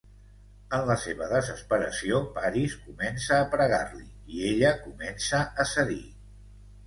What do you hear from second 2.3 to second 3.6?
Paris comença a